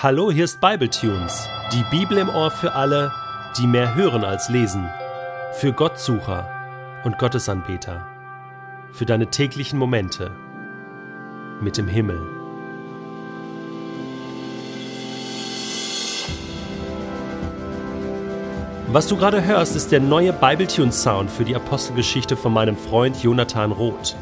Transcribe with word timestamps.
Hallo, 0.00 0.30
hier 0.30 0.44
ist 0.44 0.60
Bibletunes, 0.60 1.48
die 1.72 1.82
Bibel 1.90 2.18
im 2.18 2.28
Ohr 2.28 2.52
für 2.52 2.72
alle, 2.74 3.10
die 3.58 3.66
mehr 3.66 3.96
hören 3.96 4.22
als 4.22 4.48
lesen, 4.48 4.88
für 5.54 5.72
Gottsucher 5.72 6.48
und 7.02 7.18
Gottesanbeter, 7.18 8.06
für 8.92 9.06
deine 9.06 9.26
täglichen 9.26 9.76
Momente 9.76 10.30
mit 11.60 11.76
dem 11.76 11.88
Himmel. 11.88 12.20
Was 18.92 19.08
du 19.08 19.16
gerade 19.16 19.44
hörst, 19.44 19.74
ist 19.74 19.90
der 19.90 19.98
neue 19.98 20.32
Bibletunes 20.32 21.02
Sound 21.02 21.28
für 21.28 21.44
die 21.44 21.56
Apostelgeschichte 21.56 22.36
von 22.36 22.52
meinem 22.52 22.76
Freund 22.76 23.20
Jonathan 23.20 23.72
Roth. 23.72 24.14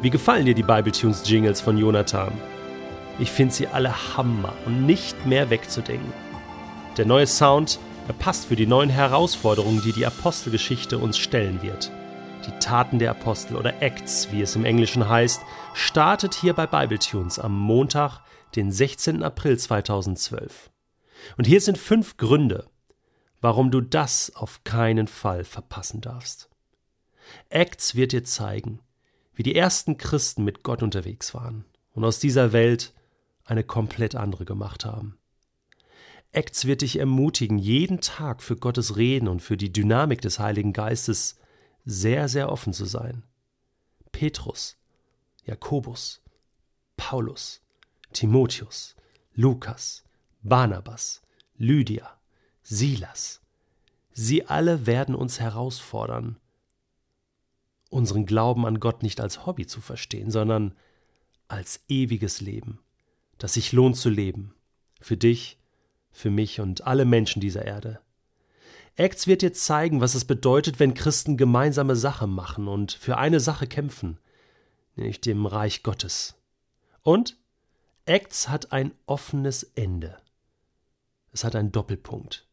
Wie 0.00 0.10
gefallen 0.10 0.46
dir 0.46 0.54
die 0.54 0.62
Bibletunes 0.62 1.28
Jingles 1.28 1.60
von 1.60 1.76
Jonathan? 1.76 2.30
Ich 3.18 3.30
finde 3.32 3.54
sie 3.54 3.66
alle 3.66 4.16
Hammer 4.16 4.54
und 4.64 4.86
nicht 4.86 5.26
mehr 5.26 5.50
wegzudenken. 5.50 6.12
Der 6.96 7.04
neue 7.04 7.26
Sound, 7.26 7.80
er 8.06 8.14
passt 8.14 8.46
für 8.46 8.56
die 8.56 8.66
neuen 8.66 8.90
Herausforderungen, 8.90 9.82
die 9.82 9.92
die 9.92 10.06
Apostelgeschichte 10.06 10.98
uns 10.98 11.18
stellen 11.18 11.60
wird. 11.62 11.90
Die 12.46 12.58
Taten 12.60 12.98
der 12.98 13.10
Apostel 13.10 13.56
oder 13.56 13.82
Acts, 13.82 14.30
wie 14.30 14.40
es 14.40 14.54
im 14.56 14.64
Englischen 14.64 15.08
heißt, 15.08 15.42
startet 15.74 16.34
hier 16.34 16.54
bei 16.54 16.66
Bibletunes 16.66 17.38
am 17.38 17.58
Montag, 17.58 18.20
den 18.56 18.70
16. 18.70 19.22
April 19.22 19.58
2012. 19.58 20.70
Und 21.36 21.46
hier 21.46 21.60
sind 21.60 21.76
fünf 21.76 22.16
Gründe, 22.16 22.66
warum 23.40 23.70
du 23.70 23.80
das 23.80 24.32
auf 24.34 24.62
keinen 24.64 25.08
Fall 25.08 25.44
verpassen 25.44 26.00
darfst. 26.00 26.48
Acts 27.48 27.94
wird 27.94 28.12
dir 28.12 28.24
zeigen, 28.24 28.80
wie 29.34 29.42
die 29.42 29.56
ersten 29.56 29.98
Christen 29.98 30.44
mit 30.44 30.62
Gott 30.62 30.82
unterwegs 30.82 31.34
waren 31.34 31.64
und 31.92 32.04
aus 32.04 32.18
dieser 32.20 32.52
Welt 32.52 32.94
eine 33.48 33.64
komplett 33.64 34.14
andere 34.14 34.44
gemacht 34.44 34.84
haben. 34.84 35.18
Acts 36.32 36.66
wird 36.66 36.82
dich 36.82 36.98
ermutigen, 36.98 37.58
jeden 37.58 38.00
Tag 38.00 38.42
für 38.42 38.56
Gottes 38.56 38.96
Reden 38.96 39.28
und 39.28 39.40
für 39.40 39.56
die 39.56 39.72
Dynamik 39.72 40.20
des 40.20 40.38
Heiligen 40.38 40.74
Geistes 40.74 41.38
sehr, 41.86 42.28
sehr 42.28 42.52
offen 42.52 42.74
zu 42.74 42.84
sein. 42.84 43.24
Petrus, 44.12 44.76
Jakobus, 45.44 46.20
Paulus, 46.98 47.62
Timotheus, 48.12 48.94
Lukas, 49.32 50.04
Barnabas, 50.42 51.22
Lydia, 51.56 52.18
Silas, 52.62 53.40
sie 54.12 54.44
alle 54.46 54.86
werden 54.86 55.14
uns 55.14 55.40
herausfordern, 55.40 56.38
unseren 57.88 58.26
Glauben 58.26 58.66
an 58.66 58.80
Gott 58.80 59.02
nicht 59.02 59.20
als 59.20 59.46
Hobby 59.46 59.66
zu 59.66 59.80
verstehen, 59.80 60.30
sondern 60.30 60.76
als 61.48 61.80
ewiges 61.88 62.42
Leben 62.42 62.80
das 63.38 63.54
sich 63.54 63.72
lohnt 63.72 63.96
zu 63.96 64.10
leben. 64.10 64.54
Für 65.00 65.16
dich, 65.16 65.58
für 66.10 66.30
mich 66.30 66.60
und 66.60 66.86
alle 66.86 67.04
Menschen 67.04 67.40
dieser 67.40 67.64
Erde. 67.64 68.00
Acts 68.96 69.26
wird 69.28 69.42
dir 69.42 69.52
zeigen, 69.52 70.00
was 70.00 70.14
es 70.14 70.24
bedeutet, 70.24 70.80
wenn 70.80 70.94
Christen 70.94 71.36
gemeinsame 71.36 71.94
Sache 71.94 72.26
machen 72.26 72.66
und 72.66 72.92
für 72.92 73.16
eine 73.16 73.38
Sache 73.38 73.68
kämpfen, 73.68 74.18
nämlich 74.96 75.20
dem 75.20 75.46
Reich 75.46 75.84
Gottes. 75.84 76.34
Und 77.02 77.36
Acts 78.04 78.48
hat 78.48 78.72
ein 78.72 78.92
offenes 79.06 79.62
Ende. 79.62 80.16
Es 81.30 81.44
hat 81.44 81.54
einen 81.54 81.70
Doppelpunkt. 81.70 82.48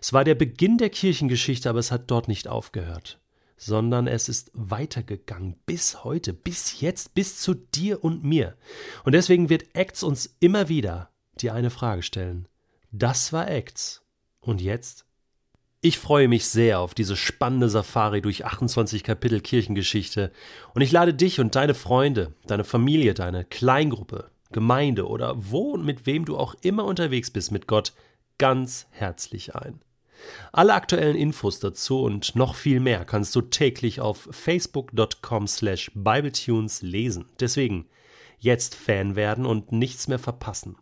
Es 0.00 0.12
war 0.12 0.24
der 0.24 0.34
Beginn 0.34 0.78
der 0.78 0.88
Kirchengeschichte, 0.88 1.68
aber 1.68 1.80
es 1.80 1.92
hat 1.92 2.10
dort 2.10 2.28
nicht 2.28 2.48
aufgehört 2.48 3.20
sondern 3.60 4.06
es 4.06 4.30
ist 4.30 4.50
weitergegangen 4.54 5.54
bis 5.66 6.02
heute, 6.02 6.32
bis 6.32 6.80
jetzt, 6.80 7.12
bis 7.12 7.38
zu 7.38 7.52
dir 7.52 8.02
und 8.02 8.24
mir. 8.24 8.56
Und 9.04 9.12
deswegen 9.12 9.50
wird 9.50 9.74
Acts 9.74 10.02
uns 10.02 10.34
immer 10.40 10.70
wieder 10.70 11.10
die 11.42 11.50
eine 11.50 11.68
Frage 11.68 12.02
stellen. 12.02 12.48
Das 12.90 13.34
war 13.34 13.50
Acts. 13.50 14.02
Und 14.40 14.62
jetzt? 14.62 15.04
Ich 15.82 15.98
freue 15.98 16.26
mich 16.26 16.46
sehr 16.46 16.80
auf 16.80 16.94
diese 16.94 17.16
spannende 17.16 17.68
Safari 17.68 18.22
durch 18.22 18.46
28 18.46 19.04
Kapitel 19.04 19.40
Kirchengeschichte 19.40 20.32
und 20.74 20.80
ich 20.80 20.90
lade 20.90 21.12
dich 21.12 21.38
und 21.38 21.54
deine 21.54 21.74
Freunde, 21.74 22.34
deine 22.46 22.64
Familie, 22.64 23.12
deine 23.12 23.44
Kleingruppe, 23.44 24.30
Gemeinde 24.52 25.06
oder 25.06 25.34
wo 25.36 25.72
und 25.72 25.84
mit 25.84 26.06
wem 26.06 26.24
du 26.24 26.38
auch 26.38 26.54
immer 26.62 26.84
unterwegs 26.84 27.30
bist 27.30 27.52
mit 27.52 27.66
Gott 27.66 27.92
ganz 28.38 28.86
herzlich 28.90 29.54
ein. 29.54 29.80
Alle 30.52 30.74
aktuellen 30.74 31.16
Infos 31.16 31.60
dazu 31.60 32.02
und 32.02 32.34
noch 32.36 32.54
viel 32.54 32.80
mehr 32.80 33.04
kannst 33.04 33.34
du 33.36 33.40
täglich 33.40 34.00
auf 34.00 34.28
facebook.com 34.30 35.46
slash 35.46 35.90
bibletunes 35.94 36.82
lesen. 36.82 37.26
Deswegen 37.38 37.86
jetzt 38.38 38.74
Fan 38.74 39.16
werden 39.16 39.46
und 39.46 39.72
nichts 39.72 40.08
mehr 40.08 40.18
verpassen. 40.18 40.76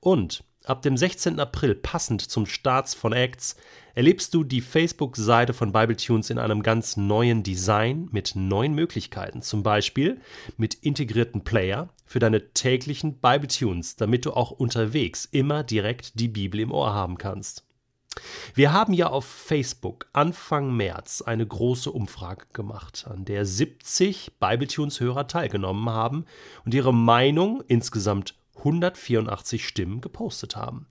Und 0.00 0.42
ab 0.64 0.82
dem 0.82 0.96
16. 0.96 1.38
April, 1.38 1.74
passend 1.74 2.22
zum 2.22 2.46
Starts 2.46 2.94
von 2.94 3.12
Acts, 3.12 3.56
erlebst 3.94 4.34
du 4.34 4.42
die 4.42 4.60
Facebook-Seite 4.60 5.52
von 5.52 5.72
Bibletunes 5.72 6.30
in 6.30 6.38
einem 6.38 6.62
ganz 6.62 6.96
neuen 6.96 7.42
Design 7.42 8.08
mit 8.10 8.34
neuen 8.34 8.74
Möglichkeiten. 8.74 9.42
Zum 9.42 9.62
Beispiel 9.62 10.20
mit 10.56 10.74
integrierten 10.74 11.44
Player 11.44 11.90
für 12.06 12.18
deine 12.18 12.52
täglichen 12.52 13.14
Bibletunes, 13.18 13.96
damit 13.96 14.26
du 14.26 14.32
auch 14.32 14.50
unterwegs 14.50 15.26
immer 15.30 15.62
direkt 15.62 16.18
die 16.18 16.28
Bibel 16.28 16.60
im 16.60 16.72
Ohr 16.72 16.92
haben 16.94 17.18
kannst. 17.18 17.64
Wir 18.54 18.72
haben 18.72 18.92
ja 18.92 19.08
auf 19.08 19.24
Facebook 19.24 20.06
Anfang 20.12 20.76
März 20.76 21.22
eine 21.22 21.46
große 21.46 21.90
Umfrage 21.90 22.46
gemacht, 22.52 23.06
an 23.08 23.24
der 23.24 23.44
70 23.44 24.38
Bibletunes-Hörer 24.38 25.26
teilgenommen 25.26 25.88
haben 25.90 26.24
und 26.64 26.74
ihre 26.74 26.94
Meinung 26.94 27.62
insgesamt 27.66 28.34
184 28.56 29.66
Stimmen 29.66 30.00
gepostet 30.00 30.56
haben. 30.56 30.86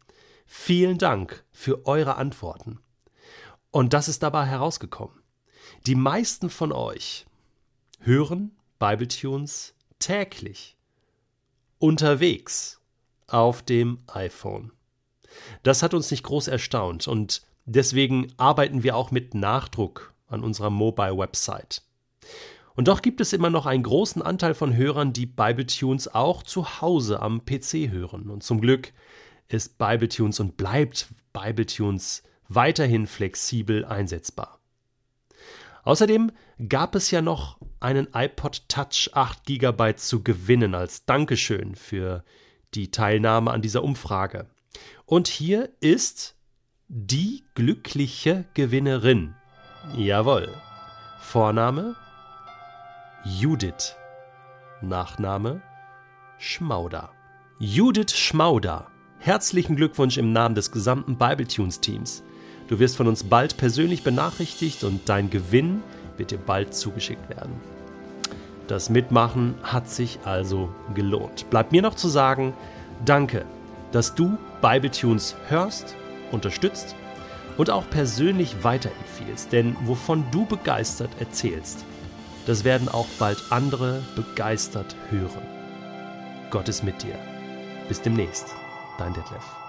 Vielen 0.45 0.97
Dank 0.97 1.43
für 1.51 1.85
eure 1.85 2.17
Antworten. 2.17 2.79
Und 3.71 3.93
das 3.93 4.07
ist 4.07 4.21
dabei 4.21 4.45
herausgekommen. 4.45 5.23
Die 5.87 5.95
meisten 5.95 6.49
von 6.49 6.71
euch 6.71 7.25
hören 7.99 8.55
Bibletunes 8.79 9.73
täglich 9.99 10.77
unterwegs 11.79 12.81
auf 13.27 13.63
dem 13.63 13.99
iPhone. 14.07 14.71
Das 15.63 15.83
hat 15.83 15.93
uns 15.93 16.11
nicht 16.11 16.23
groß 16.23 16.47
erstaunt 16.47 17.07
und 17.07 17.41
deswegen 17.65 18.33
arbeiten 18.37 18.83
wir 18.83 18.95
auch 18.95 19.11
mit 19.11 19.33
Nachdruck 19.33 20.13
an 20.27 20.43
unserer 20.43 20.69
Mobile-Website. 20.69 21.83
Und 22.75 22.87
doch 22.87 23.01
gibt 23.01 23.21
es 23.21 23.33
immer 23.33 23.49
noch 23.49 23.65
einen 23.65 23.83
großen 23.83 24.21
Anteil 24.21 24.55
von 24.55 24.75
Hörern, 24.75 25.13
die 25.13 25.27
Bibletunes 25.27 26.07
auch 26.07 26.41
zu 26.41 26.81
Hause 26.81 27.21
am 27.21 27.45
PC 27.45 27.91
hören. 27.91 28.29
Und 28.29 28.43
zum 28.43 28.61
Glück 28.61 28.93
ist 29.47 29.77
Bibletunes 29.77 30.39
und 30.39 30.57
bleibt 30.57 31.07
Bibletunes 31.33 32.23
weiterhin 32.47 33.05
flexibel 33.05 33.85
einsetzbar. 33.85 34.59
Außerdem 35.83 36.31
gab 36.69 36.95
es 36.95 37.11
ja 37.11 37.21
noch 37.21 37.57
einen 37.79 38.07
iPod 38.13 38.67
Touch 38.69 39.11
8 39.13 39.45
GB 39.45 39.95
zu 39.97 40.23
gewinnen 40.23 40.75
als 40.75 41.05
Dankeschön 41.05 41.75
für 41.75 42.23
die 42.73 42.89
Teilnahme 42.89 43.51
an 43.51 43.61
dieser 43.61 43.83
Umfrage. 43.83 44.47
Und 45.05 45.27
hier 45.27 45.69
ist 45.79 46.35
die 46.87 47.43
glückliche 47.55 48.45
Gewinnerin. 48.53 49.35
Jawohl. 49.95 50.49
Vorname 51.19 51.95
Judith. 53.25 53.95
Nachname 54.81 55.61
Schmauder. 56.37 57.11
Judith 57.59 58.11
Schmauder. 58.13 58.87
Herzlichen 59.19 59.75
Glückwunsch 59.75 60.17
im 60.17 60.33
Namen 60.33 60.55
des 60.55 60.71
gesamten 60.71 61.17
Bibletunes-Teams. 61.17 62.23
Du 62.67 62.79
wirst 62.79 62.97
von 62.97 63.07
uns 63.07 63.23
bald 63.23 63.57
persönlich 63.57 64.03
benachrichtigt 64.03 64.83
und 64.83 65.07
dein 65.07 65.29
Gewinn 65.29 65.81
wird 66.17 66.31
dir 66.31 66.37
bald 66.37 66.75
zugeschickt 66.75 67.29
werden. 67.29 67.53
Das 68.67 68.89
Mitmachen 68.89 69.55
hat 69.63 69.89
sich 69.89 70.19
also 70.25 70.73
gelohnt. 70.93 71.49
Bleibt 71.49 71.71
mir 71.71 71.81
noch 71.81 71.95
zu 71.95 72.07
sagen, 72.07 72.53
danke 73.05 73.45
dass 73.93 74.15
du 74.15 74.37
Bibletunes 74.61 75.37
hörst, 75.47 75.95
unterstützt 76.31 76.95
und 77.57 77.69
auch 77.69 77.89
persönlich 77.89 78.63
weiterempfiehlst. 78.63 79.53
Denn 79.53 79.77
wovon 79.85 80.25
du 80.31 80.45
begeistert 80.45 81.11
erzählst, 81.19 81.85
das 82.45 82.65
werden 82.65 82.89
auch 82.89 83.07
bald 83.19 83.41
andere 83.51 84.03
begeistert 84.15 84.97
hören. 85.09 85.43
Gott 86.49 86.67
ist 86.67 86.83
mit 86.83 87.01
dir. 87.01 87.15
Bis 87.87 88.01
demnächst, 88.01 88.47
dein 88.97 89.13
Detlef. 89.13 89.62